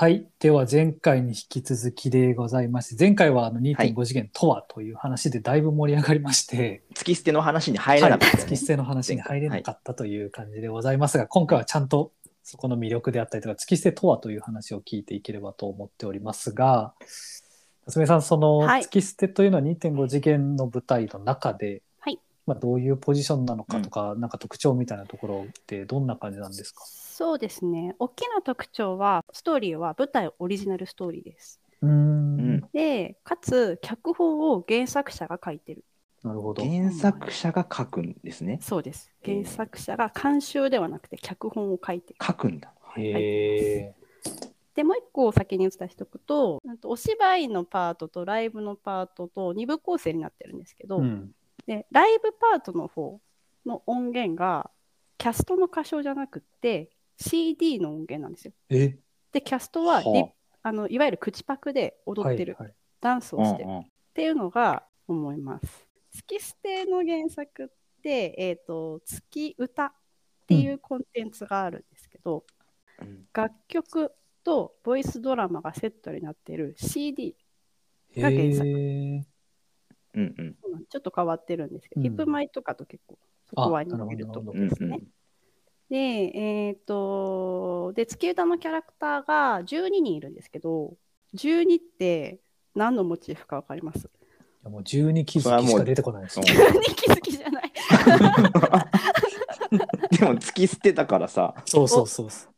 [0.00, 0.28] はい。
[0.38, 3.92] では前回に引き続きでございまして、前回はあのはい。
[3.92, 12.12] 2.5次元とはという話でだいぶ盛り上がりまして、月捨ての話に入れは、ないかったよね、月捨ての話に入れなかったという感じでございますが、今回はちゃんと
[12.44, 16.94] そこの魅力であったりとか、月捨てとはという話を聞いていければと思っておりますが、
[17.86, 18.82] 夏目さん、そのはい。
[18.84, 22.20] 月捨てというのは2.5次元の舞台の中で、はい。
[22.46, 26.84] まあ、どういうポジションなのかとか、なんか特徴みたいなところってどんな感じなんですか？
[27.18, 27.96] そうですね。
[27.98, 31.60] 大きな特徴は、ストーリーは舞台オリジナルストーリーです。
[31.82, 35.84] うーんうんで、かつ、脚本を原作者が書いてる。
[36.22, 36.64] なるほど。
[36.64, 38.60] 原作者が書くんですね。
[38.62, 39.12] そうです。
[39.24, 42.18] 原作者が監修ではなくて脚本を書いてる。
[42.24, 42.72] 書くんだ。
[42.96, 43.94] へえ。
[44.76, 51.32] で、もう一個先にお伝えしておくとお芝居のパートとライブのパートと2部構成になってるんですけど、うん。
[51.66, 53.18] でライブパートの方
[53.66, 54.70] の音源が
[55.16, 58.52] キャストの歌唱じゃなくって、CD の音源なんですよ。
[58.70, 58.96] え？
[59.32, 60.28] で、キャストはリ、は
[60.62, 62.74] あのいわゆる口パクで踊ってる、はいはい。
[63.00, 63.68] ダンスをしてる。
[63.68, 63.84] うんうんっ
[64.18, 65.86] ていうのが思います。
[66.10, 67.68] 月捨ての原作っ
[68.02, 69.92] て、えっ、と、月歌っ
[70.48, 72.44] ていうコンテンツがあるんですけど、
[73.00, 74.10] うん楽曲
[74.42, 77.36] とボイスドラマがセットになっている CD、
[78.16, 78.66] へが原作。
[78.66, 78.72] え。
[78.72, 79.24] うん
[80.14, 80.56] うん。
[80.88, 82.08] ちょっと変わってるんですけど、うん。
[82.08, 84.88] ヒップマイとかと結構そこは似てると思うんですね。
[84.88, 85.08] うんうん
[85.90, 90.94] で、えっ、と、で、月歌のキャラクターが12人いるんですけど、
[91.34, 92.40] 12って
[92.74, 93.98] 何のモチーフかわかります？
[94.06, 94.10] い
[94.64, 96.72] やもう12気づきしか出てこないですそよれは。
[96.72, 97.72] ?12 気づきじゃない？
[100.18, 101.54] でも月捨てたからさ。
[101.64, 102.52] そうそうそうそう。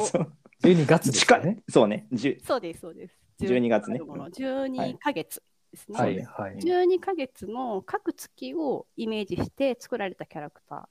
[0.00, 1.62] おそう12月ですかね。
[1.68, 2.06] そうね。
[2.44, 3.14] そうです、そうです。
[3.40, 5.98] 12月ねもの12ヶ月ですね。
[5.98, 6.56] はいはい。
[6.56, 10.88] 12ヶ月の各月をイメージして作られたキャラクタあ、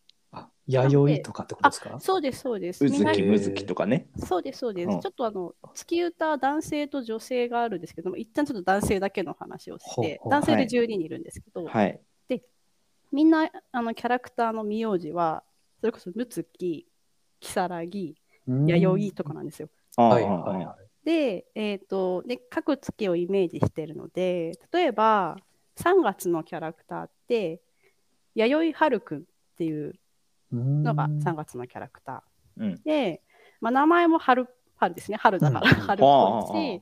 [0.71, 1.91] 弥生とかってことですー。
[1.91, 2.85] かそうです、そうです。
[2.85, 4.07] うずきむずきとかね。
[4.17, 4.89] そうです、そうです。
[4.89, 11.99] うんちょっとあの、月歌、男性と女性があるんですけども、一旦ちょっと男性だけの話をして、ほうほう男性ではい12人いるんですけど、はい。
[13.11, 15.43] みんなあのキャラクターの名字は、
[15.81, 16.87] それこそ、むつき、
[17.39, 18.15] きさらぎ、
[18.47, 19.69] 弥生とかなんですよ。
[19.97, 20.29] ああはいは
[20.61, 25.37] いはで、えー、とで各月をイメージしてるので例えば
[25.77, 27.59] 3月のキャラクターって
[28.35, 29.21] 弥生春くんっ
[29.57, 29.99] ていうい。
[30.55, 31.19] のがうん。
[31.19, 32.23] 3月のキャラクタ
[32.57, 32.73] うん。
[32.73, 33.21] ーで、
[33.59, 34.47] まあ、名前も春
[34.77, 35.17] 春ですね。
[35.17, 35.75] 春だから、うん。
[35.75, 36.81] 春っぽい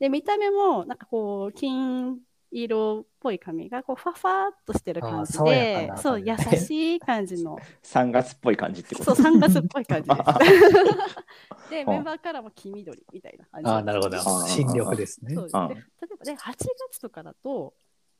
[0.00, 2.18] で見た目もなんかこう金
[2.50, 7.58] 色っぽい髪がこうファファーっとしてる感じでそう優しい感じの。
[7.82, 9.14] 3月っぽい感じってこと？
[9.16, 10.22] そう3月っぽい感じです。
[11.70, 13.70] であメンバーからも黄緑みたいな感じ。
[13.70, 14.18] あーなるほど。
[14.46, 15.34] 新緑ですね。
[15.34, 15.44] そう。
[15.44, 15.56] です。
[15.56, 15.74] あね。
[15.74, 16.54] 例えばね、8
[16.90, 17.74] 月とかだと、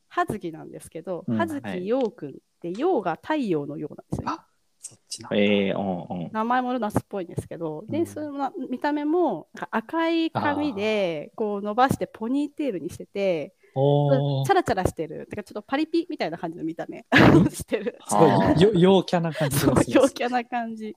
[0.08, 1.36] 葉月なんですけど、うん。
[1.36, 4.42] 葉月陽くんって、陽が太陽のようなんですよ、ね。
[4.84, 6.30] あそっちなんだええうんうん。
[6.32, 17.04] 名前も夏っぽいんですけど、で、うんその見た目も赤い髪でこう伸ばしてポニーテールにしてて、おーチャラチャラしてる、てかちょっとパリピみたいな感じの見た目
[17.50, 17.98] してる。
[18.06, 20.96] すごいよ陽キャな感じそう陽キャな感じ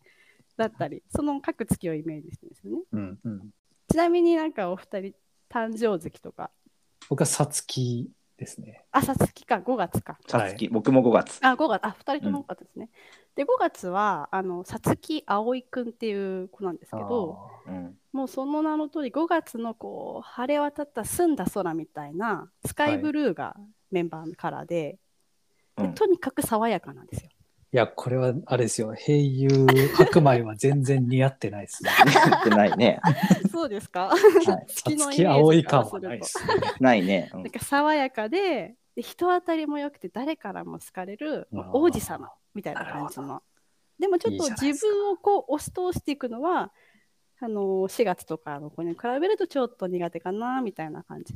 [0.57, 2.81] だったり、その各月をイメージしてるんですよね。
[2.91, 3.49] うんうん。
[3.89, 5.13] ちなみになんかお二人、
[5.49, 6.51] 誕生月とか、
[7.09, 8.83] 僕はさつきですね。
[8.91, 10.17] あ、さつきか、5月か。
[10.27, 11.39] さつき、僕も5月。
[11.41, 12.89] あ、5月、あ、2人とも5月ですね。
[13.37, 17.37] で、5月は、あの、さつきあおいくんっていう子なんですけど、
[17.67, 17.95] うん。
[18.11, 23.55] もうその名の通り、5月のこう、晴れ渡った澄んだ空みたいな、スカイブルーが
[23.91, 24.97] メンバーカラーで、
[25.77, 27.29] うんでとにかく爽やかなんですよ。
[27.71, 28.95] いや、これはあれですよ。
[28.95, 31.91] 平友白米は全然似合ってないですね。
[32.31, 32.99] やってないね。
[33.51, 34.07] そうですか？
[34.07, 34.43] はい。
[34.43, 35.99] さ 月青い感は。
[35.99, 36.53] ないですね。
[36.81, 37.29] ないね。
[37.31, 43.41] うんなんか爽やかでで、人当たりも良くて、誰からも好かれる、まあ王子様みたいな感じの。
[43.99, 46.73] でもちょっいいと自分をこう押し通していくのは、
[47.39, 51.35] あの4月とかの子に比べるとちょっと苦手かなみたいな感じ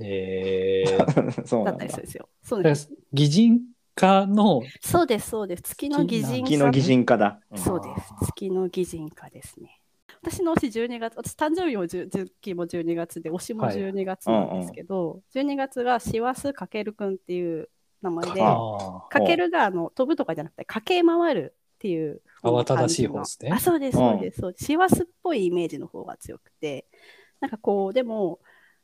[0.00, 2.06] えー、 そうなんだだったりするん。
[2.06, 2.28] ですよ。
[2.42, 2.90] そうだからです。
[3.12, 3.60] 擬人
[3.94, 5.62] 化のそうです、そうです。
[5.62, 6.50] 月の擬人化。
[6.50, 7.40] 月の擬人化だ。
[7.50, 8.14] うんそうです。
[8.26, 9.80] 月の擬人化ですね。
[10.22, 17.68] 私の推し12月、私誕生日も10 10期も12月で、推しもはい12月なんですけど、12月が師走かけるくんっていう
[18.04, 19.08] 名前で、か。
[19.26, 23.50] けるがあの飛ぶとかじゃなくて駆け回るっていう慌ただしい方ですね。
[23.50, 24.64] あそうですうんそうですそうです。
[24.64, 26.86] 師走っぽいイメージの方が強くて
[27.40, 28.40] なんかこうでも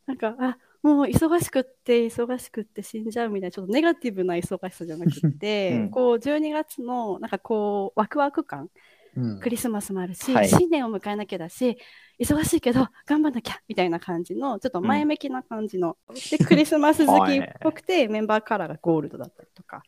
[0.07, 5.91] なんかあもう忙しくって忙しくって死んじゃうみたいなちょっとネガティブな忙しさじゃなくて、 うん。
[5.91, 8.71] こう12月のなんかこうワクワク感
[9.17, 9.41] うん。
[9.41, 10.49] クリスマスもあるし、はい。
[10.49, 11.79] 新年を迎えなきゃだし
[12.19, 15.97] 忙しいけど頑張んなきゃみたいな感じのちょっと前向きな感じの、
[16.31, 19.83] でクリスマス好きっぽくてメンバーカラーがゴールドだったりとか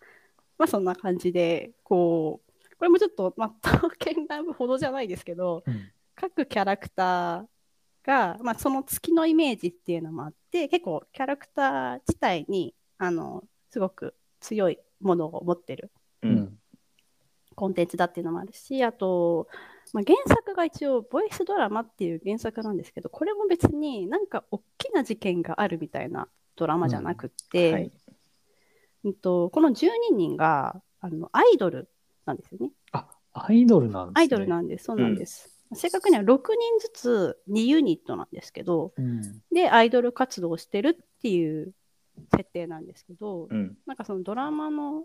[0.59, 5.91] まあそんな感じでこうこれもちょっとまあ刀剣乱舞ほどじゃないですけどうん。
[6.15, 7.45] 各キャラクター
[8.05, 15.91] が、まあ、その月のイメージっていうのもあって結構キャラクター自体にあのすごく強いものを持ってる。
[16.23, 16.29] う。
[16.29, 16.59] うんん。
[17.55, 19.49] コンテンツだっていうのもあるしあと、
[19.93, 27.93] まあ、原作が一応ボイスドラマっていう原作なんですけどこれも別になんか大きな事件があるみたいなドラマじゃなくって、はい。
[29.05, 31.89] うんとこの12人があのアイドル
[32.25, 32.71] なんですよね。
[32.93, 34.21] あ、アイドルなんですね。
[34.21, 35.53] アイドルなんです、そうなんです。
[35.75, 39.43] 正確には6人ずつ2ユニットなんですけど、うん。
[39.53, 41.73] で、アイドル活動をしてるっていう
[42.37, 43.77] 設定なんですけど、うん。
[43.87, 45.05] なんかそのドラマの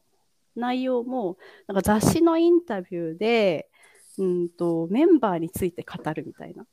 [0.58, 1.38] 内容も、
[1.68, 3.70] なんか雑誌のインタビューで、
[4.18, 6.66] うんとメンバーについて語るみたいな。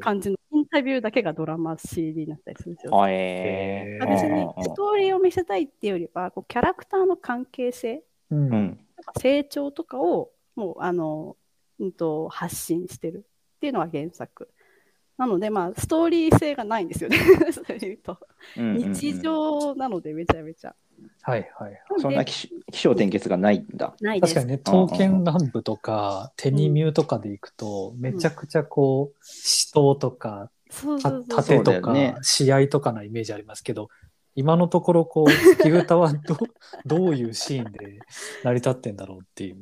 [0.00, 3.02] 感じのインタビューだけがドラマ CD になったりするんですよ。
[3.02, 8.80] あえへー別にストーリーを見せたいっていうよりは、こうキャラクターの関係性、うんうん。
[9.20, 11.36] 成長とかをもうあの、
[11.78, 13.26] うん、と発信してる
[13.56, 14.48] っていうのが原作。
[15.18, 17.18] なので、まあ、ストーリー性がないんですよね。
[17.52, 17.64] そう
[17.96, 18.18] と。
[18.56, 20.74] うんうんうん日常なので、めちゃめちゃ。
[21.22, 21.82] はいはい。
[21.98, 23.94] そんな気気象転結がないんだ。
[24.00, 24.34] ないです。
[24.34, 30.50] 確かにね、刀剣乱舞とか、テニミューとかでいくと、めちゃくちゃこう、死闘とか、
[31.28, 33.88] 盾とか、試合とかなイメージありますけど、
[34.34, 36.38] 今のところ、こう、月歌はど
[36.86, 37.98] どういうシーンで
[38.44, 39.56] 成り立ってんだろうっていう。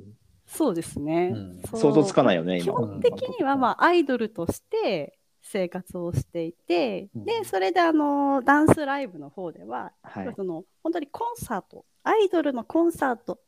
[0.47, 1.33] そうですね。
[1.35, 2.65] うん想像つかないよね、今。
[2.65, 10.35] 基本的には、まあ、アイドルとして生活をしていて、うんで、それで、あの、ダンスライブの方では、はい。
[10.37, 13.41] その、本当にコンサート、アイドルのコンサート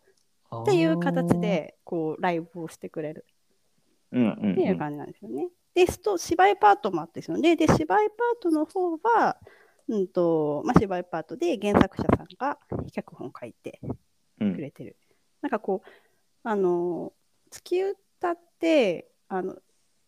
[0.62, 3.26] っていう形で、こう、ライブをしてくれる
[4.12, 5.48] うんうんっていう感じなんですよね。
[5.74, 7.56] で、スト芝居パートもあってですよね。
[7.56, 9.38] で、芝居パートの方は、
[9.88, 12.58] うんとまあ、芝居パートで原作者さんが
[12.92, 13.80] 脚本を書いて
[14.40, 14.96] うんくれてる。
[15.40, 15.88] なんかこう、
[16.42, 17.12] あの、
[17.50, 19.56] 月歌って、あの、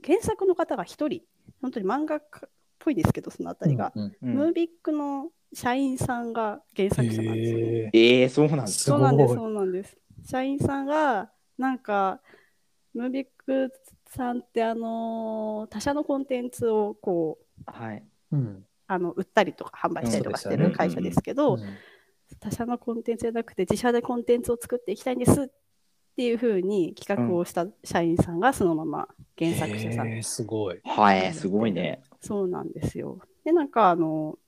[0.05, 1.23] 原作の方が一人、
[1.61, 4.35] 本当に漫画家っぽいですけど、そのあたりが、うんうんうん。
[4.35, 7.59] ムービックの社員さんが原作者なんですよ。
[7.59, 7.65] ね。
[7.65, 7.91] へー。
[7.93, 9.97] ええそうなんですすごいそうなんです、そうなんです。
[10.25, 12.21] 社員さんが、なんか、
[12.95, 13.73] ムービック
[14.09, 18.03] さんって、あのー他社のコンテンツをこう、はい。
[18.33, 21.79] うんあの売ったりとか販売したりとかしてる会社ですけど、うん。
[22.41, 25.47] 他社のコンテンツじゃなくて自社でコンテンツを作っていきたいんですっ
[26.17, 29.09] ていうふうに企画をした社員さんがそのまま
[29.39, 30.81] 原作者さん、へーすごい。
[30.85, 32.03] はい、すごいね。
[32.21, 33.19] そうなんですよ。
[33.45, 34.39] で、なんかあの、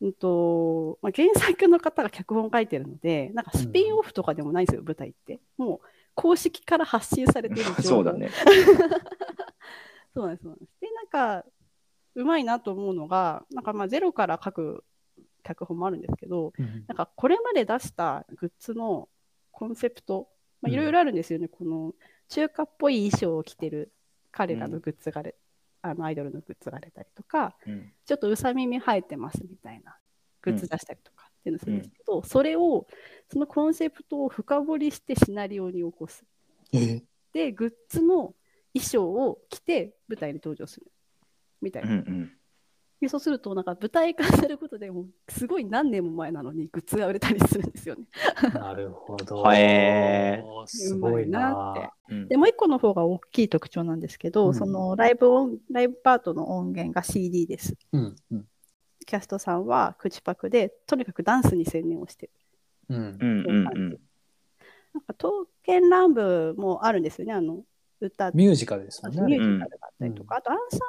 [0.00, 5.40] うんとまあ、原作の方が脚本書いてるので、なんかスピンオフとかでもないんですよ、舞台って。
[5.56, 5.80] もう
[6.14, 8.30] 公式から発信されてる そうだね。
[10.14, 10.42] そうなんです。
[10.42, 11.44] そうなんですで、なんか、
[12.16, 14.84] うまいなと思うのが、なんかまあゼロから書く
[15.42, 19.08] 脚本もあるんですけど、うんなんかこれまで出したグッズの
[19.52, 20.28] コンセプト、
[20.66, 20.72] まあ、うん。
[20.72, 21.94] いろいろあるんですよね、この
[22.28, 23.92] 中華っぽい衣装を着てる
[24.30, 25.34] 彼らのグッズがれ、
[25.82, 27.92] あのアイドルのグッズが出たりとか、うん。
[28.04, 29.96] ちょっとうさ耳生えてますみたいな
[30.42, 32.86] グッズ出したりとかっていうのをするんですけど、それを、
[33.30, 36.24] そのコンセプトを深掘りしてシナリオに起こす。
[36.72, 37.02] えー
[37.36, 38.34] で、グッズの
[38.72, 40.86] 衣装を着て舞台に登場する。
[41.60, 41.90] みたいな。
[41.90, 42.32] うんうん。
[43.00, 48.04] でそうすると、なんか舞台化することでもうすごい何年も前なのにグッズが売れたりするんですよね。
[48.54, 49.44] なるほど。
[49.52, 51.90] へすごいななって。
[52.10, 57.76] うんで、もう一個の方が大きい特徴なんですけど、うんそのライブ音ライブパートの音源が CD です。
[57.92, 58.44] うんうん
[59.06, 62.32] キャストさんは口パクで、とにかくダンスに専念をしてる。
[62.88, 63.66] うんうんうんうん。
[63.70, 63.98] なんか
[65.08, 67.62] 刀剣乱舞もあるんですよね、あの
[68.00, 69.22] 歌ミュージカルですもんね。
[69.22, 70.80] ミュージカルがあったりとか、あとアンサン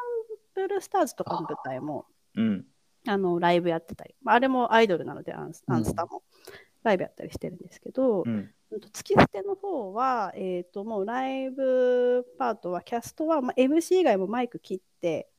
[0.61, 2.65] ブルスターズとかの舞台もうん。
[3.07, 5.75] あのライブやってたり、まあ、あれもアイドルなのでアンスうん。
[5.75, 6.23] アンスタも。
[6.83, 8.51] ライブやったりしてるんですけど、うん。
[8.93, 15.29] 月捨ての方は、えー、ともうライブパートはキャストは、まあ、MC 以外もマイク切って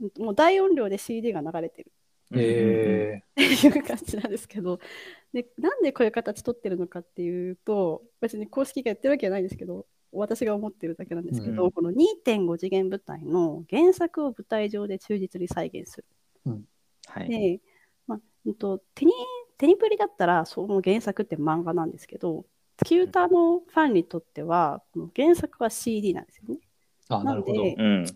[0.00, 1.92] うんもう大音量で CD が流れてる。
[2.34, 4.78] えっていう感じなんですけど。
[5.32, 16.04] でなんでこういう形取ってるのかっていうと別に公式がやってるわけじゃないんですけど私が思ってるだけなんですけど、うんこの2.5次元舞台の原作を舞台上で忠実に再現する。
[17.06, 17.28] はい。
[17.28, 17.60] で、
[18.06, 19.12] まあうんと、テニ
[19.58, 22.46] テニプリだったらその原作って漫画なんですけど
[22.76, 26.60] 月歌のファンにとってはこの原作は CD なんですよね。
[27.10, 27.54] ー、あ、なるほど。
[27.54, 28.06] なんでうん。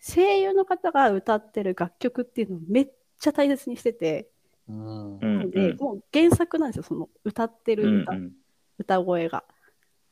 [0.00, 4.28] 声優の方が歌ってる楽曲っていうのをめっちゃ大切にしてて、
[4.68, 8.32] うんうんなので、もう原作なんですよ、その歌ってる歌,、うん
[8.78, 9.44] 歌声が。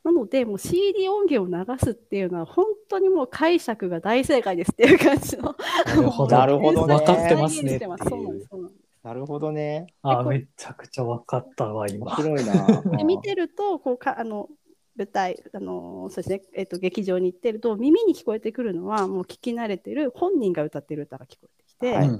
[0.04, 5.54] なので、もう CD 音源を流すっていうのは、本当にもう解釈が大正解ですっていう感じの。
[5.86, 6.36] なるほど。
[6.36, 8.48] なるほどね分かってますねそうなんです。。
[8.50, 9.86] そうなんですなるほどね。
[10.02, 12.16] あ、めちゃくちゃ分かったわ、面今。
[12.16, 12.82] 白いな。
[12.96, 14.48] で見てるとこうかあの
[14.96, 22.10] 舞台、あのそうですね、えっと、劇場に行ってると耳に聞こえてくるのはもう聞き慣れてる本人が歌ってる歌が聞こえてきて、はい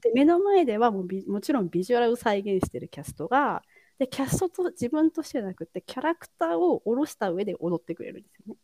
[0.00, 3.62] で目の前ではもうビもちろんビジュアルを再現してるキャストが
[4.02, 8.56] でキャストと自分としてじゃなくてキャラクターを下ろした上で踊ってくれるんですよね。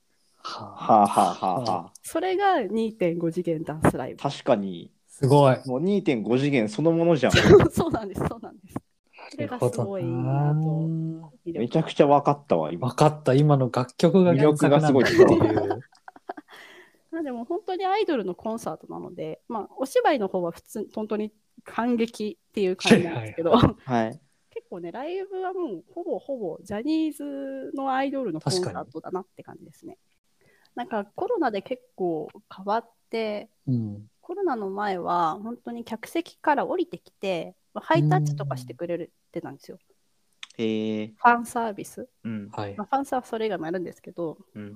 [0.42, 1.92] はあはあはあはあはあ。
[2.02, 4.16] それが2.5次元ダンスライブ。
[4.20, 5.56] 確かに、すごい。
[5.66, 7.32] もう2.5次元そのものじゃん。
[7.70, 8.74] そうなんです、そうなんです。
[9.30, 12.88] それがすごいいいなとめちゃくちゃ分かったわ、今。
[12.88, 13.34] 分かった。
[13.34, 15.84] 今の楽曲が原作なんだっていう。
[17.12, 21.32] まあでも本当にアイドルのコンサートなので、まあ、お芝居の方は普通本当に
[21.64, 24.08] 感激っていう感じなんですけど、はい。
[24.08, 24.27] 結
[24.68, 29.98] 構ね、ライブはもうほぼほぼジャニーズのアイドルのコンサートだなって感じですね。
[30.74, 34.06] なんかコロナで結構変わって、うん。
[34.20, 39.78] コロナの前は本当に客席から降りてきて、まあハイタッチとかしてくれてたんですよ。
[41.16, 42.08] ファンサービス。
[42.24, 42.48] うん。
[42.52, 42.84] はいま。
[42.84, 44.74] あ、ファンサーはそれ以外もやるんですけど、うん。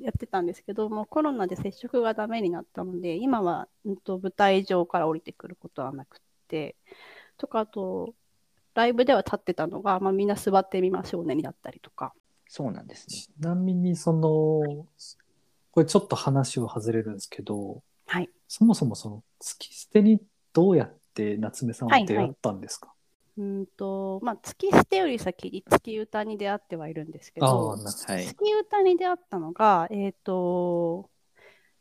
[0.00, 6.76] やってたんですけど、もうコロナで接触がダメになったので、今は、うん、と舞台上から降りてくることはなくて、
[7.36, 8.14] とか、あと、
[8.80, 12.14] ライブでは立ってたのが、まあ、みんな座ってみましょうねになったりとか。
[12.48, 13.16] そうなんですね。
[13.16, 14.86] ちなみに、その、
[15.70, 18.30] これちょっと話を外れるんですけど、はい。
[18.48, 20.20] そもそもその月捨てに
[20.52, 22.92] どうやって夏目さんは出会ったんですか、
[23.38, 28.26] うんと、まあ、月捨てより先に月歌に出会ってはいるんですけあどはい。
[28.26, 28.34] 月
[28.66, 31.08] 歌に出会ったのが、えっ、と、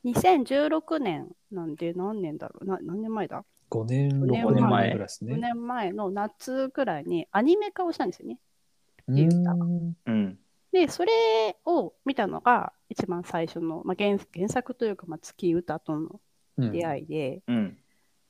[0.06, 3.44] 2016年なんで何年だろうな何年前だ？
[3.70, 5.38] 5年、5 6年年前前ぐらいです5ね。
[5.38, 8.40] 年前の夏ぐらいにアニメ化をしたんですよね。
[9.08, 10.40] うっていう歌んうん。
[10.72, 16.20] で、それを見たのが一番最初の、まあ、原原作というか、まあ、月歌との
[16.58, 17.78] うん出会いで、うん。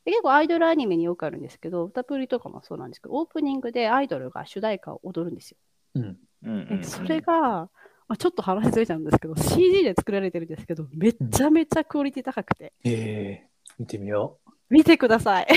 [0.05, 5.57] で結構アイドルアニメによくあるんですけど、歌プリとかもそうなんですけど、オープニングでアイドルが主題歌を踊るんですよ。
[5.95, 6.17] うん。
[6.43, 6.79] うん。
[6.79, 7.69] でそれが、ま
[8.09, 15.47] あ、ちょっと話ずれちゃうんですけど、CG で作られてるんですけど、めちゃめちゃクオリティ高くて、ええ見てみよ見てください。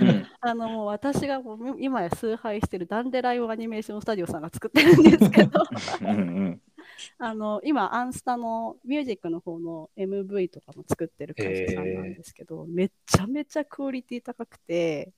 [0.00, 0.26] うん。
[0.40, 5.62] あのもう私がもう今や崇拝してるダンデライオンアニメーションスタジオさんが作ってるんですけど、
[6.00, 6.62] うんうん。
[7.18, 15.12] あの今、アンスタのミュージックの方の MV とかも作ってる会社さんなんですけど、めちゃめちゃクオリティ高くて、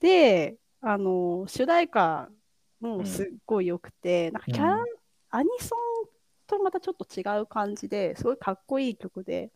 [0.00, 2.30] で、あの主題歌
[2.80, 4.84] もすっごい良くて、なんかキャラ、うん
[5.30, 6.08] アニソン
[6.46, 9.50] とまたちょっと違う感じですごいかっこいい曲で、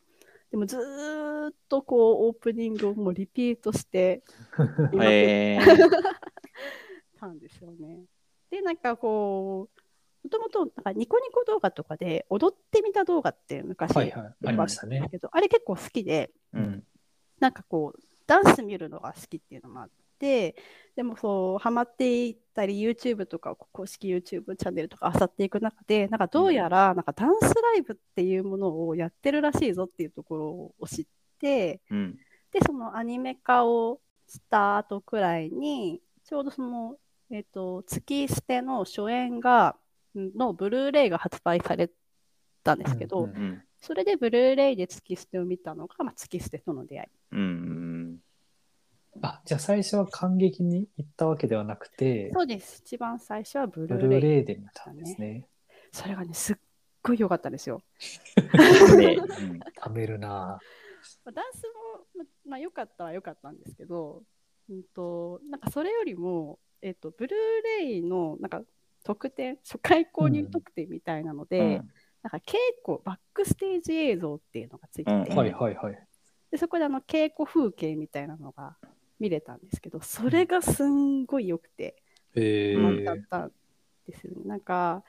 [0.54, 4.22] でもずーっとこうオープニングをもうリピートして
[5.02, 5.58] え。
[7.18, 8.04] たんですよね。
[8.50, 9.80] で、なんかこう、
[10.22, 13.98] もともとなんかニコニコ動画とかで踊ってみた動画って昔う。
[13.98, 14.34] はいはい。
[14.46, 15.00] ありましたね。
[15.00, 16.84] だけど、あれ結構好きで、うん。
[17.40, 20.56] なんかこう、ダンス見るのが好きっていうのもあって、
[20.96, 24.20] でもそう、ハマっていったり、YouTube とか、公式 YouTube
[24.56, 31.06] チャンネルとか漁っていく中で、なんかどうやら、なんかダンスライブっていうものをやってるらしいぞっていうところを知っ
[31.40, 32.16] て、うん。
[32.52, 36.96] で、そのアニメ化をした後くらいに、ちょうどその、
[37.30, 39.76] えっ、と、月捨ての初演が、
[40.14, 41.90] のブルーレイが発売され
[42.62, 43.62] たんですけど、うんうんうん。
[43.80, 47.08] それでブルーレイで月捨てを見たのが、まあ、月捨てとの出会い。
[47.32, 48.18] うん。
[49.22, 52.82] あ、じゃあ最初は感激に行ったわけではなくて、そうです。
[52.84, 54.20] 一番最初はブブルーレイ。
[54.20, 55.46] レイで見たんですね。
[55.92, 56.56] それがね、すっ
[57.02, 57.82] ごい良かったんですよ。
[58.96, 60.58] で、うんるな
[61.24, 61.62] まあダンス
[62.16, 64.22] も、ままあ、良かったは良かったんですけど、
[64.68, 68.62] うんと、なんかそれよりも、えっ、と、ブルーレイの、なんか、
[69.04, 71.82] 特典、初回購入特典みたいなので、
[72.22, 76.08] なんか稽古、バックステージ映像っていうのがついてて、うんはいはいはい。
[76.54, 78.76] でそこであの稽古風景みたいなのが
[79.24, 81.96] 見れたんですけど、それがすんごい良くて、
[82.34, 83.10] えー。
[83.10, 83.52] ゃったん
[84.06, 84.42] ですよね。
[84.44, 85.02] なんか、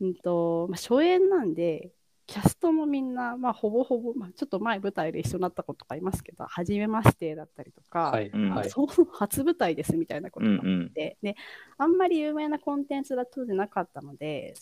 [0.00, 1.90] うんとまあ、初演なんで、
[2.28, 8.50] キャストもみんな、まあ、ほぼほぼ、まあ、ちょっと前舞台で一緒になったことがいますけど、初めましてだったりとか、はいうん。
[8.50, 8.70] はい。
[8.70, 10.72] そもそも初舞台ですみたいなことがあって、うん。
[10.74, 11.16] うんで
[11.78, 14.54] あんまり有名なコンテンツが当時なかったので、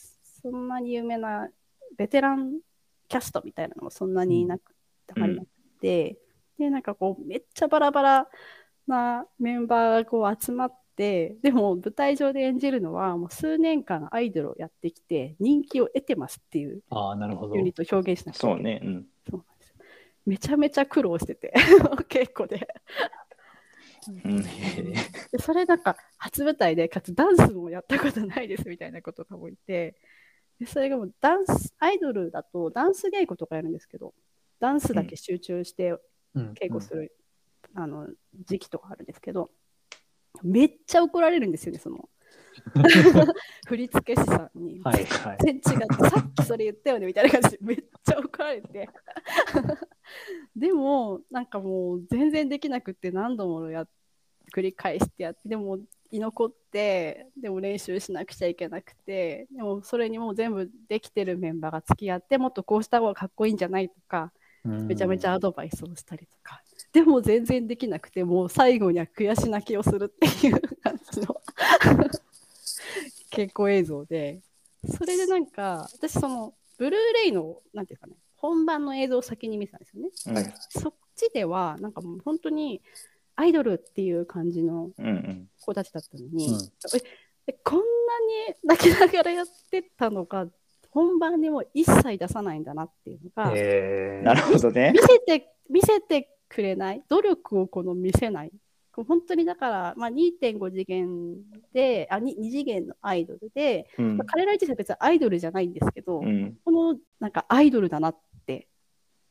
[0.43, 1.51] そんなに有名な
[1.99, 2.61] ベテラン
[3.09, 5.49] キャストみたいなのもそんなにいなくて、あまりなく
[5.83, 6.17] て、
[6.59, 8.29] で、なんかこう、めっちゃバラバラ
[8.87, 17.63] なメンバーがこう集まって、でも舞台上で演じるのは、もう数年間アイドルをやってきて、人気を得てますっていうああ、なるほどユ。
[17.63, 18.81] ニットを表現しなくてそうね。
[18.83, 19.07] うん。
[19.29, 19.75] そうなんです
[20.25, 21.53] めちゃめちゃ苦労してて、
[22.09, 22.67] 稽古で。
[24.25, 24.43] うん。
[24.43, 29.97] でそれなんか初舞台でかつダンスもやったことないですみたいなことがもいて
[30.61, 34.15] でそれがもうダンスアイドルだとダンス稽古とかやるんですけど
[34.61, 35.97] ダンスだけ集中して
[36.35, 37.13] うん稽古する、
[37.77, 38.09] あの
[38.47, 39.51] 時期とかあるんですけど
[40.43, 42.09] めっちゃ怒られるんですよねその
[43.69, 45.39] 振付師さんに、はいはい。
[45.41, 48.89] 全然違って、さっきそれ言ったよねみたいな感じでめっちゃ怒られて。
[50.57, 53.89] でも、なんかもう全然できなくって何度もやっ
[54.55, 55.79] 繰り返してやって、でも
[56.11, 64.33] 居残って、でも練習しなくちゃいけなくて、でもそれにもう全部できてるメンバーが付き合って、もっとこうした方がかっこいいんじゃないとか、
[64.65, 66.63] めちゃめちゃアドバイスをしたりとか。
[66.97, 71.43] でも全然できなくて、もう最後には悔し泣きをするっていう感じの。
[73.31, 74.41] 稽古映像で、
[74.97, 80.09] それでなんか、私その、ブルーレイの、なんていうかね、本番の映像を先に見てたんですよね。
[80.29, 80.55] うんはい。
[80.71, 82.81] そっちでは、なんかもう本当に
[83.35, 85.49] アイドルっていう感じのうんうん。
[85.61, 86.55] 子たちだったのに、うん。
[86.55, 87.03] え
[87.49, 90.47] えこんなに泣きながらやってたのが、
[90.93, 94.25] 本番にも一切出さないんだなっていうのが、えー。
[94.25, 94.93] なるほどね。
[94.95, 95.01] 見。
[95.01, 97.03] せて見せてくれない？
[97.09, 98.53] 努力をこの見せない？
[99.05, 101.37] 本当にだから、まあ、2.5次元
[101.75, 104.17] であ 2, 2次元のアイドルで、うん。
[104.17, 106.57] まあ、彼ら自身は別にアイドルじゃないんですけど、うん。
[106.65, 108.69] このなんかアイドルだなって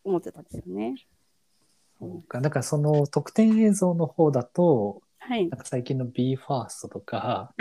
[0.04, 0.96] 思ってたんですよね。
[2.00, 2.42] そうか。
[2.42, 5.50] だからその特典映像の方だと、はい。
[5.50, 7.52] なんか最近の BE:FIRST とか、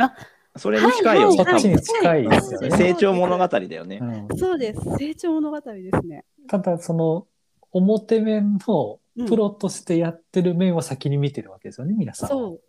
[0.57, 2.71] それに近いよ、はいそっちに多分近いですよね。
[2.71, 3.99] 成長物語だよね。
[4.03, 4.35] う。
[4.35, 4.37] ん。
[4.37, 4.81] そうです。
[4.99, 6.27] 成長物語ですね。
[6.49, 7.27] ただその
[7.73, 12.37] 表面のうんプロとしてやってる面を先に見てるわけですよね、皆さんは。
[12.37, 12.61] そう。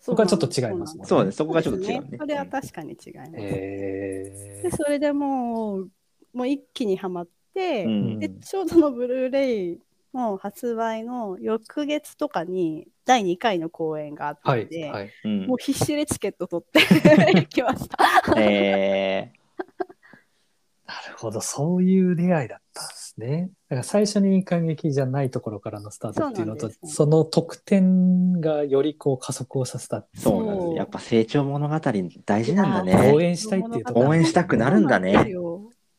[0.00, 1.08] そこはちょっと違いますもんね。
[1.08, 2.18] そうね、そこがちょっと違うね。
[2.18, 3.30] それは確かに違います。
[3.34, 5.90] へでそれでもう
[6.32, 8.18] もう一気にはまって、うん。
[8.18, 9.80] でちょうどのブルーレイ
[10.14, 15.10] の発売の翌月とかに第2回の公演があったはいので、はい。
[15.24, 15.46] うん。
[15.46, 16.80] もう必死でチケット取って
[17.34, 18.40] 行きました。
[18.40, 19.32] え
[20.86, 23.50] なるほど、そういう出会いだったんですね。
[23.68, 29.98] だから最初に感激じゃないところからのスタートっていうのと、そその得点がよりこう加速をさせた。
[29.98, 30.76] ー、そうなんです。
[30.76, 31.80] やっぱ成長物語
[32.24, 33.20] 大事なんだね応。
[33.20, 35.34] 援したいっていうところ応援したくなるんだね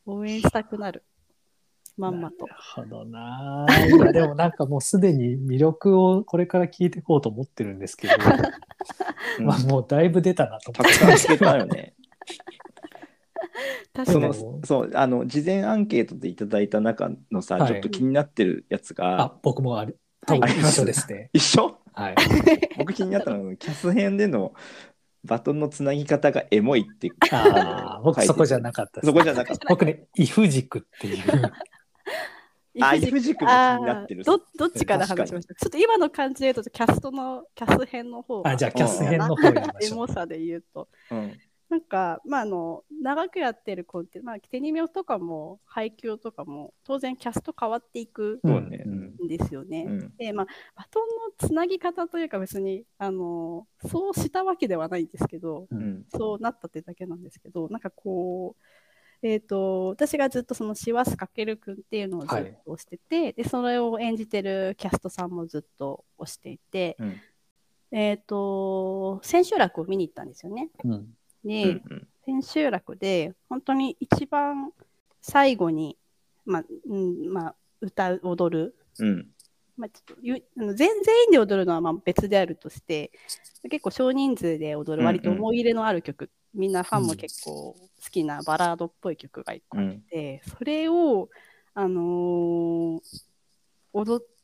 [0.06, 1.04] 応援したくなる。
[1.98, 2.54] まんまとな。
[2.54, 3.66] るほどな。
[3.88, 8.14] いや、でもなんかもうすでに魅力をこれから聞いていこうと思ってるんですけど、
[9.40, 11.00] う んまあもうだいぶ出たなと思って。
[11.00, 11.94] たくさん聞けたよね。
[13.94, 20.00] 確かにそのそうあの事前アンケートでいただいた中のさ、はいちょっと気になってるやつが、あ、僕もある。
[20.28, 21.30] はいと一緒ですね。
[21.34, 21.78] 一緒？
[21.94, 22.16] はい。
[22.78, 24.54] 僕気になったのはキャス編での
[25.24, 29.08] バトンのつなぎ方がエモいってああ、僕そこじゃいなかったです。
[29.08, 29.66] そこじゃなかった。
[29.68, 31.18] 僕ね、イフ軸っていう。
[32.82, 34.24] あ、イフイフ軸も気になってる。
[34.24, 39.98] どどっちから話しましたちょっと今の感じで言うとキャストのキャス編の方があ、じゃあキャス編の方やりまエしょう。
[40.00, 41.38] モさで言うとうん
[41.70, 49.86] なんかまああの長くやってるコンテンツまあテニミョとかも配給とかも当然キャスト変わっていくんですよね。
[49.88, 58.64] うんでまあバトンのつなぎ方というか別にあのそうしたわけではないんですけどうんそうなったってだけなんですけどなんかこう
[59.22, 67.16] えー、と私がずっとその師走かけるくんっていうのをずっと推してて、でそれを演じてるキャストさんもずっと推していて、うん
[67.92, 70.70] えっ、と千秋楽を見に行ったんですよね。
[70.86, 71.14] うん。
[71.44, 74.72] で、うん千秋楽で本当に一番
[75.20, 75.98] 最後に、
[76.46, 79.28] まあうんまあ、歌う踊る、うん。
[79.76, 83.12] まあ、ちょっとゆあの全全員で踊るのはまあ別であるとして
[83.70, 91.30] 結構少人数で踊る割と思い入れのある曲、みんなファンも結構好きなバラードっぽい曲が一個あって、それを、
[91.74, 93.00] あのー
[93.92, 94.39] 踊って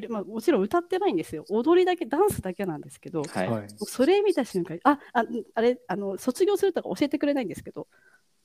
[0.00, 1.44] る、まあ、もちろん歌ってないんですよ。
[1.50, 3.48] 踊りだけダンスだけなんですけど、はい。
[3.48, 3.66] はい。
[3.78, 7.88] それ見た瞬間にあああれあの卒業するとか教えてくれないんですけど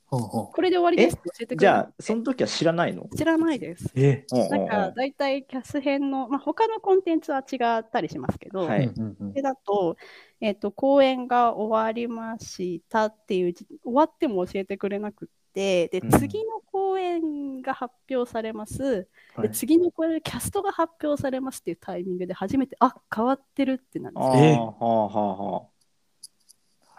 [0.06, 0.54] ほうほう。
[0.54, 3.08] これで終わりですって教えてくじれないゃあ、その時は知らないの？
[3.14, 3.92] 知らないです。
[3.94, 4.24] え？
[4.30, 8.90] なんか大体キャス編の、まあ、他のコンテンツは違ったりしますけど、はい。
[9.34, 9.96] でだと、
[10.40, 16.10] えっと公演が終わりましたっていうじ終わっても教えてくれなくってでうん。
[16.10, 19.48] 次の公演が発表されます、はい。
[19.48, 24.32] で次の公演でキャストが発表されますっていうタイミングで初めてあ変わってるってなるんですよ。
[24.32, 25.60] ああ、えはあはあは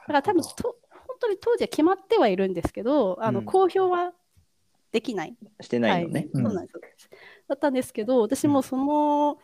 [0.01, 3.45] だから多分と本当に当時は決まってはいるんですけどあの、うん。
[3.45, 4.13] 公表は
[4.91, 5.35] できない。
[5.59, 5.63] あ。
[5.63, 6.21] してないのね。
[6.21, 6.73] はい、そうなんです。
[6.73, 6.81] よ
[7.49, 9.39] だったんですけど私もその,、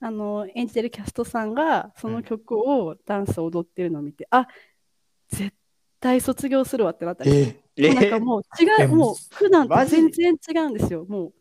[0.00, 4.48] あの演じてるキャストさんがその曲をダンスを踊ってるのを見て、あ
[5.28, 5.54] 絶
[6.00, 7.44] 対卒業するわってなったんですよ。
[7.44, 11.04] ええなんかもう違えう、もう普段と全然違うんですよ。
[11.08, 11.32] もう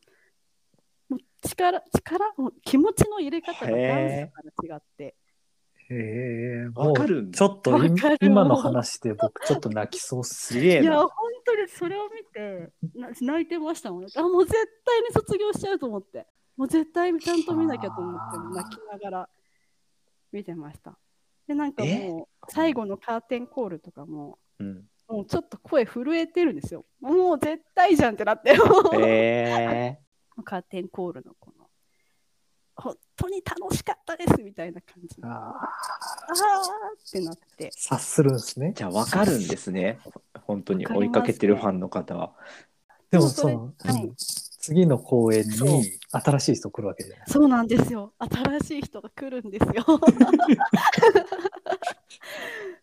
[1.10, 5.16] もう力、力、もう気持ちの入れ方がダンへスから違って。
[5.92, 7.32] えー、わかる？
[7.32, 7.80] ちょっと
[8.22, 11.10] 今の話で僕ちょっと泣きそうっすすげえいや、な本。
[11.46, 14.06] 当にそれを見てな泣いてましたもん。
[14.16, 16.28] あ、もう絶対に卒業しちゃうと思って。
[16.58, 19.30] もう絶対にちゃんと見なきゃと思って泣きながら
[20.32, 21.00] 見てました。
[21.48, 22.08] で、なんかえ？
[22.08, 24.84] もう最後のカーテンコールとかも、うん。
[25.10, 26.86] もうちょっと声震えてるんですよ。
[27.02, 28.56] もう絶対じゃんってなって、
[28.96, 29.98] え
[30.46, 31.68] カーテンコールのこの、
[32.76, 35.18] 本当に楽しかったですみたいな感じ。
[35.24, 37.72] あああ、あーってなって。
[37.76, 38.72] 察するんですね。
[38.74, 40.00] じゃあ分かるんですね。
[40.44, 42.36] 本当に追いかけてるファンの方は。
[43.10, 44.16] でもその、はいうん
[44.62, 48.14] 次の公演に新しい人来るわけじゃないそうなんですよ。
[48.20, 49.86] 新しい人が来るんですよ。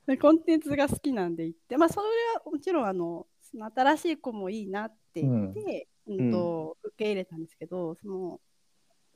[0.07, 2.07] でコンテンツが好きなんで行って、まあ、それ
[2.45, 8.41] はもちろんあのその新しい子もいいなって言って、うんと受け入れたんですけど、その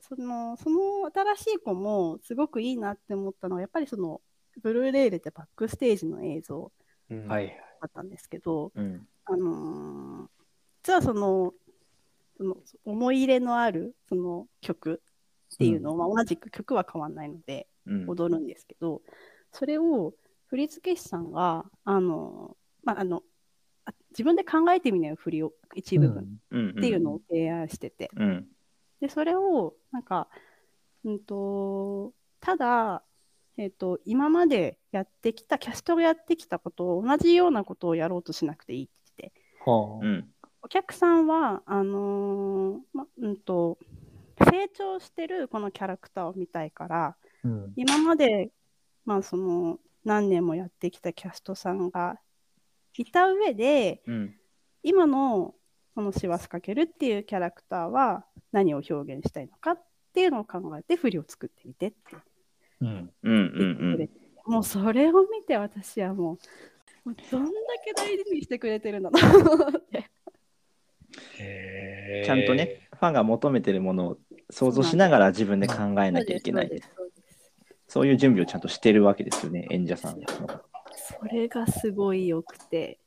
[0.01, 4.19] そのその新しい子もすごくいいなって思ったのは、やっぱりその
[4.61, 6.71] ブルーレイでってバックステージの映像。
[7.81, 9.07] だったんですけど、うん。
[9.25, 10.27] あのー
[10.83, 11.53] 実はその
[12.37, 15.03] その思い入れのあるその曲
[15.53, 18.09] っていうのを、まあ、同じく曲は変わらないのでうん。
[18.09, 19.01] 踊るんですけど、
[19.51, 20.13] それを
[20.51, 23.23] 振付師さんがあの、まあ、あの
[23.85, 26.69] あ自分で考えてみなよ振りを一部分うん。
[26.71, 28.47] っていうのを提案してて、うん。
[28.99, 30.27] でそれをなんか、
[31.05, 33.03] うん、とただ、
[33.57, 40.29] えっと今までやってきたキャストがやってきたことを同じようなことをやろうとしなくていいって言ってはあうん。
[40.63, 43.77] お客さんはあのーまうんと
[44.39, 48.51] 成長してるこのキャラクターを見たいからうん今まで、
[49.05, 52.19] まあ、その何年もやってきたキャストさんが
[52.97, 54.35] いた上でうん。
[54.83, 55.53] 今の
[55.93, 59.83] この「師走かける」っていうキャラクターは何を表現したいのかっ
[60.13, 61.97] ていうのを考えて振りを作ってみてって
[62.81, 63.33] うんうん。
[63.33, 63.77] うん。
[63.77, 64.13] 言ってくれて、
[64.45, 66.37] もうそれを見て私はもう
[67.03, 67.51] もうどんだ
[67.83, 69.21] け大事にしてくれてるんだなっ
[69.91, 70.09] て。
[72.25, 74.17] ちゃんとね、ファンが求めてるものを
[74.49, 76.69] 想像しながら自分で考えなきゃいけない。
[76.69, 76.89] です
[77.91, 80.25] そういう準備をちゃんとしてるわけですよね、演者さんの。
[80.95, 82.99] それがすごい良くて、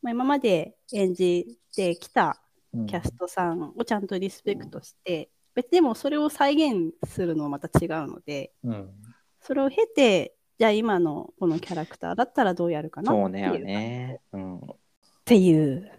[0.00, 2.40] まあ、今まで演じてきた
[2.72, 8.90] うんキャストさんをちゃんとリスペクトして、別にでもそれを再現するのはまた違うので、うん
[9.40, 14.20] それを経て、じゃあ今のこのキャラクターだったらどうやるかなそうだよっていうね。
[14.32, 14.58] うん。
[14.58, 14.60] っ
[15.24, 15.90] ていう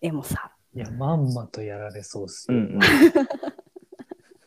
[0.00, 0.52] エモさ。
[0.76, 2.56] いや、まんまとやられそうっすよ。
[2.58, 2.80] うんうん。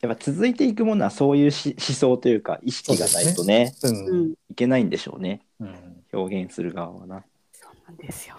[0.05, 3.89] やっぱ続いていくものはそういうし思想というか意識がないとねう。
[3.89, 7.25] うんん、いけないんでしょうねうん表現する側はな。
[7.51, 8.35] そうなんですよ。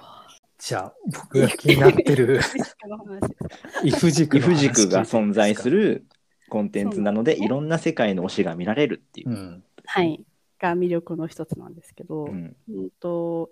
[0.58, 2.40] じゃあ、僕が気になってる
[3.84, 5.80] イフ軸イフの話軸が存在する。
[5.80, 6.06] る
[6.48, 9.32] コンテンツなのでいろんな世界の推しが見られるっていうう。
[9.32, 9.64] ん。
[9.84, 10.24] はい。
[10.58, 13.50] が魅力の一つなんですけど、うんうんと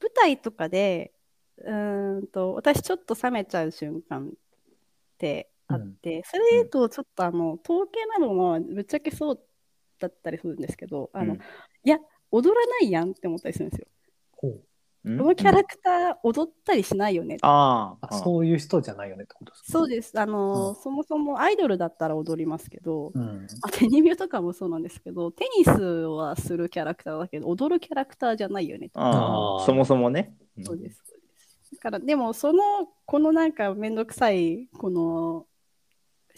[0.00, 1.12] 舞台とかで
[1.58, 4.30] うーんと私ちょっと冷めちゃう瞬間っ
[5.18, 9.40] てあって、それで言うとちょっとあの統計などもぶっちゃけそう
[9.98, 11.40] だったりするんですけどあの、うん
[11.84, 11.98] いや
[12.30, 13.86] 踊らないやんって思ったりするんですよ。
[14.40, 14.60] こ
[15.04, 17.36] のキャラクター踊ったりしないよね。
[17.42, 19.72] あああ、そういう人じゃないよねってことですか？
[19.72, 20.18] そうです。
[20.18, 23.46] あの、うんそもそもアイドルだったら踊りますけど、うん。
[23.62, 28.90] あテニミューとかもそうなんですけど、テニスはするキャラクターだけど、踊るキャラクターじゃないよね。
[28.94, 30.34] ああそもそもね。
[30.58, 31.02] んそうです。
[31.04, 32.62] そうですだから、でも、その、
[33.04, 35.46] このなんかめんどくさい、この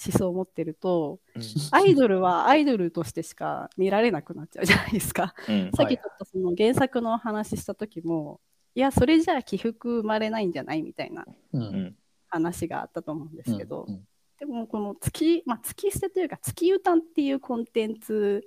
[0.04, 5.34] 思想を持ってると、うんアイドルはアイドルとしてしか見られなくなっちゃうじゃないですか。
[5.48, 8.40] うんさっきちょっとその原作の話した時も、
[8.74, 11.58] いや、それじゃあ起伏生まれないんじゃないみたいなう。
[11.58, 11.96] うんん
[12.28, 14.06] 話があったと思うんですけど、うん
[14.38, 18.46] でもこの月、まあ、月捨てというか月歌っていうコンテンツ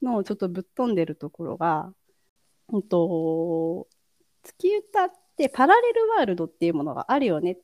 [0.00, 1.92] のちょっとぶっ飛んでるところが、
[2.68, 3.88] うんと、
[4.44, 7.58] 月歌ってパラレルワールドっていうものがあるよねっ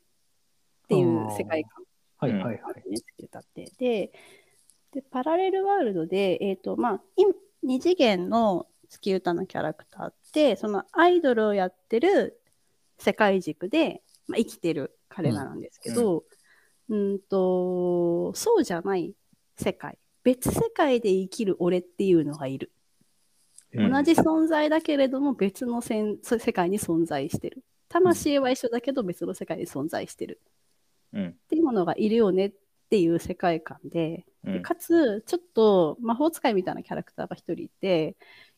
[0.88, 1.85] ていう世界観
[2.21, 2.59] はいはいはい。
[3.66, 4.11] て。
[4.92, 12.40] で、でパラレルワールドで、えっ、と、まあ、今二次元の月歌のキャラクターって、そのアイドルをやってる
[12.99, 16.25] 世界軸で、まあ、生きてる彼らなんですけど、
[16.88, 19.14] うん、と、そうじゃない
[19.57, 22.73] 世界、別世界で生きる俺っていうのがいる。
[22.73, 22.81] うん
[23.73, 27.62] 同じ存在だけれども別のせん世界に存在してる。
[27.88, 30.40] 魂は一緒だけど別の世界に存在してる。
[31.12, 32.53] うんっていうものがいるよねっ
[32.90, 38.16] ていう世界観で、でうんかつちょっと魔法使いみたいなキャラクターが一人いて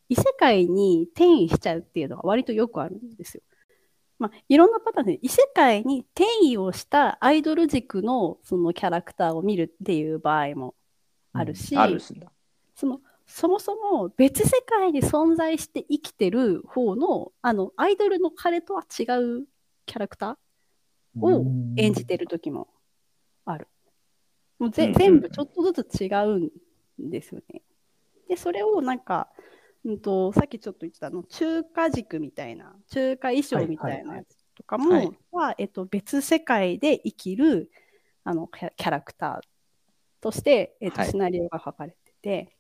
[0.09, 3.42] 異世界に転移しちゃうっていうのが割とよくあるんですよ。
[4.18, 10.75] まあ、いろんなパターンで異世界に転移をしたアイドル軸のそのキャラクターを見るっていう場合も
[11.33, 12.31] あるし、あるっすんだ。
[12.77, 19.03] そのそもそも別世界に存在して生きてる方のあのアイドルの彼とは違
[19.40, 19.47] う
[19.87, 21.45] キャラクターを
[21.77, 22.68] 演じてる時も
[23.45, 23.68] ある。
[24.62, 24.98] もうぜうんうんうん。
[24.98, 27.62] 全部ちょっとずつ違うんですよね。
[28.29, 29.29] で、それをなんか、
[29.85, 35.07] うんと、さっきちょっと言ったあの中華軸みたいな、中華衣装みたいなやつとかも、はい。
[35.07, 35.18] はい。
[35.33, 37.72] はえっと、別世界で生きる
[38.22, 39.46] あのキャラクター
[40.20, 41.11] として、えっとはい。
[41.11, 42.57] シナリオが書かれてて、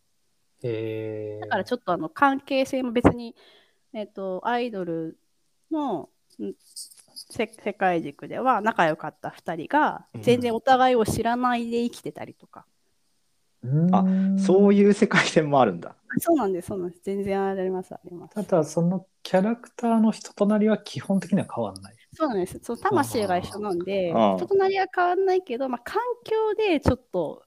[0.64, 3.36] えー、だからちょっとあの関係性も別に、
[3.92, 5.18] えっと、アイドル
[5.70, 6.08] の
[7.30, 10.22] 世界軸では仲良かった2人がうん。
[10.22, 12.66] 全然お互いを知らないで生きてたりとか、
[13.92, 14.04] あ
[14.38, 15.90] そういう世界線もあるんだ。
[15.90, 17.02] あそうなんですそうなんです。
[17.04, 18.34] 全然ありますあります。
[18.34, 21.96] ただそのキャラクターの人となりは基本的には変わらない。
[22.12, 22.58] そうなんです。
[22.62, 27.42] そう魂が一緒なんで人となりは変わんないけど、まあ、環境でちょっと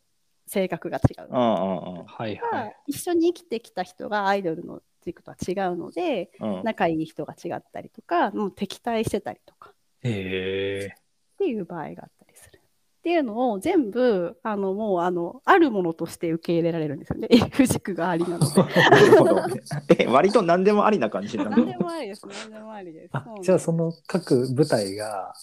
[0.48, 1.28] 性格が違う。
[1.30, 6.56] うんうんはいまあ一緒に生きてきた人がアイドルの軸とは違うのでうん。
[6.58, 10.98] うん仲いい人が違ったりとかもう敵対してたりとかって
[11.40, 12.60] いう場合があったりする。
[12.60, 17.28] っていうのを全部あのもうあのあるものとして受け入れられるんですよね。
[17.30, 19.64] F 軸がありなので。
[20.06, 22.26] え、割と何でもありな感じな何でのもありです。
[22.26, 23.12] 何でもありです。
[23.44, 25.36] じゃあその各舞台が、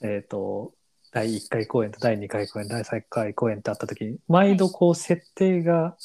[0.00, 0.72] うんえっ、と
[1.12, 5.96] 第1回公演と第2回公演第3回公演ってあった時に毎度こう設定が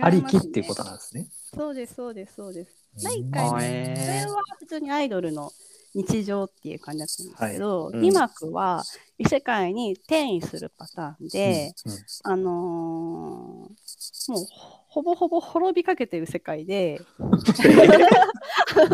[0.00, 1.28] ありきっていうことなんですね。
[1.54, 2.70] そうです、そうです、そうです。
[2.96, 5.50] うん第1回目、あそれは普通にアイドルの
[5.94, 8.84] 日常っていう感じだったんですけど、いうん2幕は
[9.18, 14.46] 異世界に転移するパターンで、うんうんあのーもう
[14.88, 17.00] ほぼほぼ滅びかけてる世界で、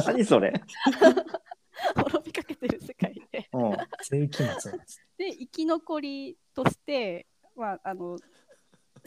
[0.07, 0.53] 何それ？
[1.95, 3.77] 滅びかけてる世界で、うん。
[4.03, 4.73] 世紀末。
[5.19, 8.19] で生き残りとして、まあ、あの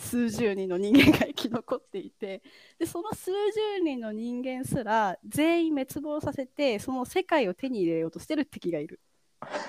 [0.03, 2.41] 数十人の人間が生き残っていて
[2.77, 8.99] でその数十人の人間すら全員滅亡させてその世界を手に入れようとしてる敵がいる。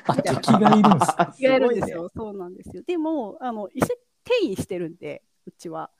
[0.06, 1.12] あ 敵がいるんです。
[1.16, 2.10] あ敵がいるんですごいねよ。
[2.14, 2.82] そうなんですよ。
[2.86, 5.90] でもあの転移してるんでうちは。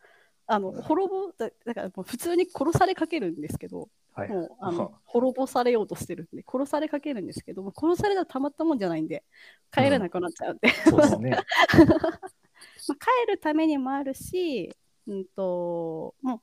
[0.47, 4.29] あの滅ぼだだからもう普通に殺されかけるんですけど、はい。
[4.29, 9.25] もうあの滅ぼされようとしてるんで殺されかけるんですけども殺されたらたまったもんじゃないんで
[9.73, 11.38] 帰れなくなっちゃうんで、そうですね。
[12.88, 14.75] まあ、帰るためにもあるし、
[15.07, 16.40] うん、ともう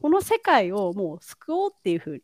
[0.00, 2.22] この世界をもう救おうっていうふうに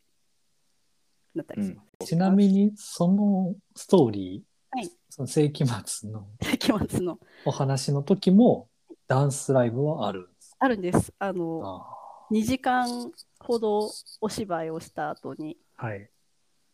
[1.35, 2.07] なったりします。
[2.07, 4.91] ちなみにそのストーリー、はい。
[5.09, 7.19] その世紀末の世紀末の。
[7.45, 8.69] お話の時も
[9.07, 11.13] ダンスライブはあるんですあるんです。
[11.19, 13.89] あのあ2時間ほど
[14.21, 16.09] お芝居をした後にーはい。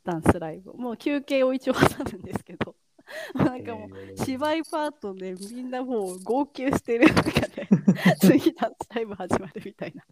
[0.05, 0.73] ダンスライブ。
[0.73, 1.81] もう休憩を一応挟
[2.11, 2.72] むんですけど
[3.35, 7.67] なんかもうえー芝居パートでみんなもう号泣してる中で
[8.19, 10.03] 次ダンスライブ始まるみたいな。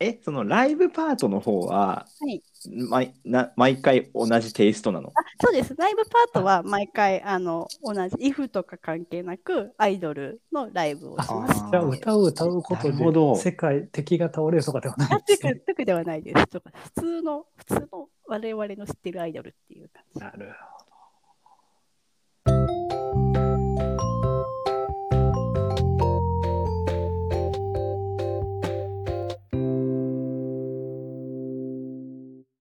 [0.00, 2.42] え、そのライブパートの方は、はい
[2.88, 5.08] 毎な毎回同じテイストなの？
[5.14, 5.74] あそうです。
[5.76, 11.62] ライブパートは毎回あの同じ IF とか関係なくアイドルのライブをします。
[11.62, 15.56] あじゃあ歌を歌うことなるほどで世界敵が倒れるとかではないですね。
[15.56, 16.46] 特ではないです。
[16.46, 20.20] とか普通の普通の我々の知ってるアイドルっていう感じ。
[20.20, 20.73] なるほ